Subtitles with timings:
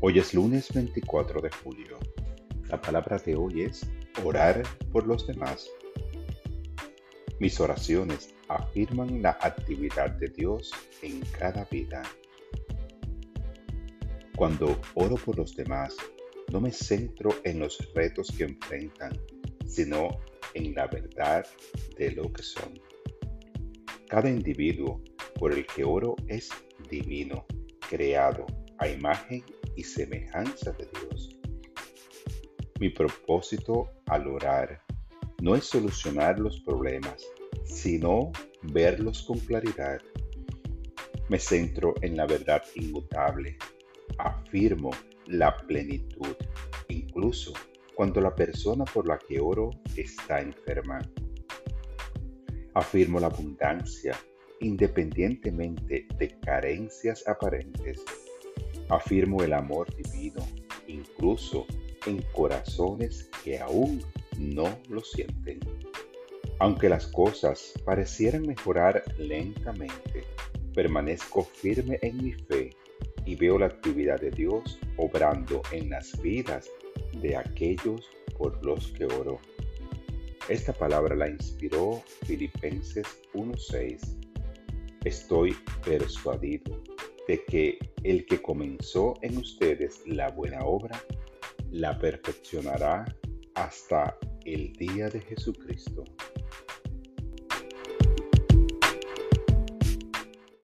[0.00, 1.98] Hoy es lunes 24 de julio.
[2.68, 3.84] La palabra de hoy es
[4.22, 5.68] orar por los demás.
[7.40, 10.70] Mis oraciones afirman la actividad de Dios
[11.02, 12.04] en cada vida.
[14.36, 15.96] Cuando oro por los demás,
[16.52, 19.18] no me centro en los retos que enfrentan,
[19.66, 20.10] sino
[20.54, 21.44] en la verdad
[21.96, 22.72] de lo que son.
[24.08, 25.02] Cada individuo
[25.40, 26.50] por el que oro es
[26.88, 27.44] divino,
[27.90, 28.46] creado
[28.78, 29.42] a imagen
[29.78, 31.38] y semejanza de Dios.
[32.80, 34.82] Mi propósito al orar
[35.40, 37.24] no es solucionar los problemas,
[37.64, 38.32] sino
[38.62, 40.00] verlos con claridad.
[41.28, 43.56] Me centro en la verdad inmutable.
[44.18, 44.90] Afirmo
[45.26, 46.34] la plenitud,
[46.88, 47.52] incluso
[47.94, 50.98] cuando la persona por la que oro está enferma.
[52.74, 54.18] Afirmo la abundancia,
[54.58, 58.04] independientemente de carencias aparentes
[58.88, 60.46] Afirmo el amor divino,
[60.86, 61.66] incluso
[62.06, 64.02] en corazones que aún
[64.38, 65.60] no lo sienten.
[66.60, 70.24] Aunque las cosas parecieran mejorar lentamente,
[70.74, 72.70] permanezco firme en mi fe
[73.24, 76.68] y veo la actividad de Dios obrando en las vidas
[77.20, 79.38] de aquellos por los que oro.
[80.48, 84.16] Esta palabra la inspiró Filipenses 1.6.
[85.04, 86.82] Estoy persuadido
[87.28, 91.02] de que el que comenzó en ustedes la buena obra,
[91.70, 93.04] la perfeccionará
[93.54, 96.04] hasta el día de Jesucristo.